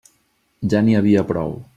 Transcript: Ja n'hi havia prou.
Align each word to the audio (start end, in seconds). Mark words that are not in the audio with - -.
Ja 0.73 0.81
n'hi 0.87 0.97
havia 1.01 1.25
prou. 1.33 1.55